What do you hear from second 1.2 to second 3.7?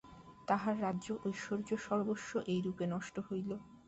ঐশ্বর্য সর্বস্ব এইরূপে নষ্ট হইল।